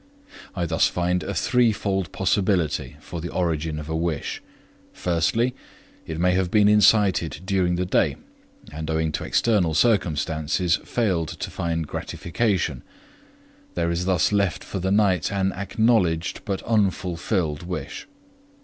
[0.55, 4.41] I thus find a threefold possibility for the origin of a wish.
[4.93, 5.53] Firstly,
[6.07, 8.15] it may have been incited during the day,
[8.73, 12.81] and owing to external circumstances failed to find gratification,
[13.75, 18.07] there is thus left for the night an acknowledged but unfulfilled wish.